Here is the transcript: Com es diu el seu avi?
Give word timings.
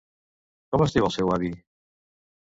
Com 0.75 0.83
es 0.85 0.95
diu 0.95 1.05
el 1.09 1.13
seu 1.15 1.29
avi? 1.35 1.51